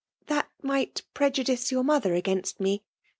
"That 0.29 0.49
might 0.63 1.03
prejudice 1.13 1.71
your 1.71 1.83
mother 1.83 2.15
against 2.15 2.59
me. 2.59 2.81